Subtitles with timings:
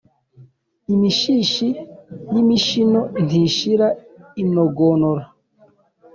[0.93, 1.67] imishishi
[2.33, 3.87] y’imishino ntishira
[4.41, 5.23] inogonora.